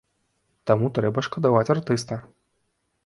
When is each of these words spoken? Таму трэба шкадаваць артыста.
Таму 0.71 0.89
трэба 0.95 1.25
шкадаваць 1.27 1.69
артыста. 1.75 2.21